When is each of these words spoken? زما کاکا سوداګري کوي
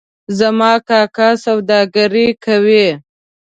زما 0.37 0.71
کاکا 0.87 1.29
سوداګري 1.45 2.27
کوي 2.45 2.87